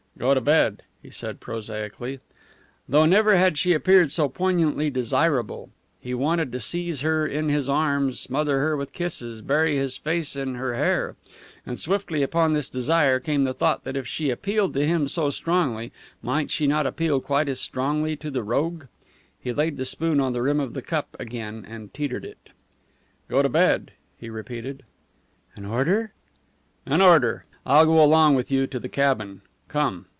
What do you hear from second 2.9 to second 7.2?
never had she appeared so poignantly desirable. He wanted to seize